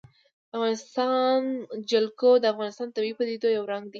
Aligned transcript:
د 0.47 0.51
افغانستان 0.57 1.39
جلکو 1.91 2.31
د 2.39 2.45
افغانستان 2.53 2.85
د 2.87 2.93
طبیعي 2.95 3.15
پدیدو 3.19 3.47
یو 3.57 3.63
رنګ 3.71 3.83
دی. 3.87 3.89